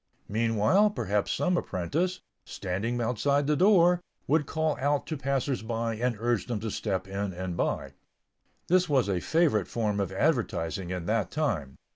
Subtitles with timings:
[0.27, 6.17] Meanwhile, perhaps some apprentice, standing outside the door, would call out to passers by and
[6.19, 7.91] urge them to step in and buy.
[8.67, 11.75] This was a favorite form of advertising in that time.